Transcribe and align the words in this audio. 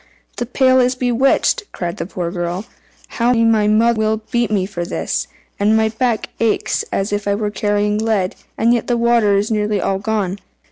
"The 0.37 0.47
pail 0.47 0.79
is 0.79 0.95
bewitched!" 0.95 1.61
cried 1.73 1.97
the 1.97 2.07
poor 2.07 2.31
girl. 2.31 2.65
"How 3.07 3.33
my 3.33 3.67
mother 3.67 3.95
will 3.99 4.23
beat 4.31 4.49
me 4.49 4.65
for 4.65 4.83
this! 4.83 5.27
And 5.59 5.77
my 5.77 5.89
back 5.89 6.29
aches 6.39 6.81
as 6.91 7.13
if 7.13 7.27
I 7.27 7.35
were 7.35 7.51
carrying 7.51 7.99
lead, 7.99 8.35
and 8.57 8.73
yet 8.73 8.87
the 8.87 8.97
water 8.97 9.37
is 9.37 9.51
nearly 9.51 9.79
all 9.79 9.99
gone." 9.99 10.39